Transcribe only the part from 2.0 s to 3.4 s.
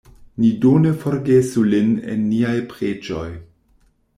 en niaj preĝoj.